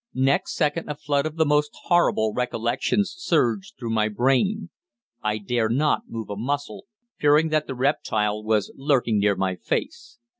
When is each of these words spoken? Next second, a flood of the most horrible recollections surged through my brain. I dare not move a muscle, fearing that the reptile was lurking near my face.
Next 0.15 0.55
second, 0.55 0.89
a 0.89 0.95
flood 0.95 1.27
of 1.27 1.35
the 1.35 1.45
most 1.45 1.69
horrible 1.83 2.33
recollections 2.33 3.13
surged 3.15 3.75
through 3.77 3.91
my 3.91 4.07
brain. 4.09 4.71
I 5.21 5.37
dare 5.37 5.69
not 5.69 6.09
move 6.09 6.31
a 6.31 6.35
muscle, 6.35 6.87
fearing 7.19 7.49
that 7.49 7.67
the 7.67 7.75
reptile 7.75 8.41
was 8.43 8.71
lurking 8.75 9.19
near 9.19 9.35
my 9.35 9.57
face. 9.57 10.17